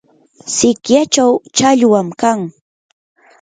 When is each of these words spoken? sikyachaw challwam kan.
sikyachaw 0.53 1.31
challwam 1.55 2.07
kan. 2.21 2.39